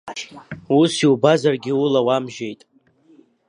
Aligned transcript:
Ус 0.79 0.93
иубазаргьы, 1.05 1.71
ула 1.81 2.01
уамжьеит. 2.07 2.61